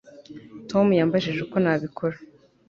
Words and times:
Tom 0.69 0.87
yambajije 0.99 1.39
uko 1.43 1.57
nabikora 1.63 2.17